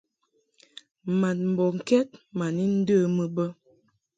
[1.19, 3.45] Mad mbɔŋkɛd ma ni ndəmɨ bə.